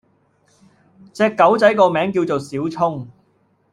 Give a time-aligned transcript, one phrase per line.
[1.13, 3.05] 隻狗仔個名叫做小聰